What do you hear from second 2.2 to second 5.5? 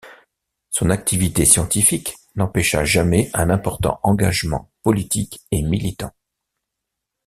n'empêcha jamais un important engagement politique